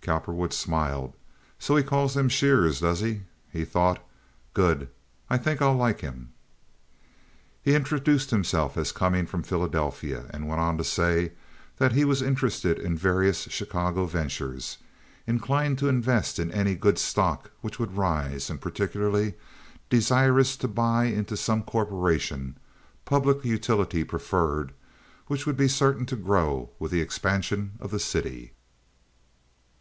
Cowperwood 0.00 0.54
smiled. 0.54 1.12
"So 1.58 1.76
he 1.76 1.82
calls 1.82 2.14
them 2.14 2.30
'sheers,' 2.30 2.80
does 2.80 3.00
he?" 3.00 3.24
he 3.52 3.66
thought. 3.66 4.02
"Good! 4.54 4.88
I 5.28 5.36
think 5.36 5.60
I'll 5.60 5.74
like 5.74 6.00
him." 6.00 6.32
He 7.60 7.74
introduced 7.74 8.30
himself 8.30 8.78
as 8.78 8.90
coming 8.90 9.26
from 9.26 9.42
Philadelphia, 9.42 10.24
and 10.30 10.48
went 10.48 10.62
on 10.62 10.78
to 10.78 10.84
say 10.84 11.32
that 11.76 11.92
he 11.92 12.06
was 12.06 12.22
interested 12.22 12.78
in 12.78 12.96
various 12.96 13.40
Chicago 13.50 14.06
ventures, 14.06 14.78
inclined 15.26 15.76
to 15.80 15.90
invest 15.90 16.38
in 16.38 16.50
any 16.52 16.74
good 16.74 16.96
stock 16.98 17.50
which 17.60 17.78
would 17.78 17.94
rise, 17.98 18.48
and 18.48 18.62
particularly 18.62 19.34
desirous 19.90 20.56
to 20.56 20.68
buy 20.68 21.04
into 21.04 21.36
some 21.36 21.62
corporation—public 21.62 23.44
utility 23.44 24.04
preferred—which 24.04 25.44
would 25.44 25.56
be 25.58 25.68
certain 25.68 26.06
to 26.06 26.16
grow 26.16 26.70
with 26.78 26.92
the 26.92 27.02
expansion 27.02 27.72
of 27.78 27.90
the 27.90 28.00
city. 28.00 28.54